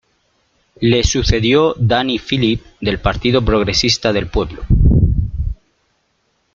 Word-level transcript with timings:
Le 0.79 1.03
sucedió 1.03 1.75
Danny 1.77 2.17
Philip 2.17 2.63
del 2.81 2.99
Partido 2.99 3.45
Progresista 3.45 4.11
del 4.11 4.25
Pueblo. 4.25 4.63